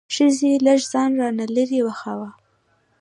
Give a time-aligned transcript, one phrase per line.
[0.15, 2.29] ښځې لږ ځان را نه لرې وڅښاوه.